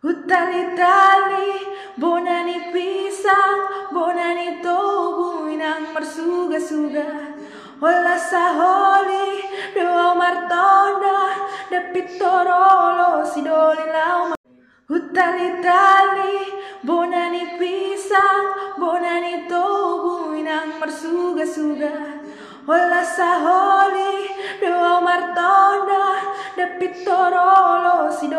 Utali-tali, 0.00 1.60
bonani 2.00 2.72
pisang, 2.72 3.92
bonani 3.92 4.64
tobu 4.64 5.44
inang 5.44 5.92
marsuga-suga. 5.92 7.36
Hola 7.84 8.16
saholi, 8.16 9.44
doa 9.76 10.16
martonda, 10.16 11.44
depitorolo 11.68 13.28
si 13.28 13.44
doli 13.44 13.86
lau. 13.92 14.32
Utali-tali, 14.88 16.48
bonani 16.80 17.60
pisang, 17.60 18.80
bonani 18.80 19.44
tobu 19.52 20.32
inang 20.32 20.80
marsuga-suga. 20.80 22.24
Hola 22.64 23.04
saholi, 23.04 24.32
doa 24.64 24.96
martonda, 25.04 26.04
depitorolo 26.56 28.08
si. 28.16 28.29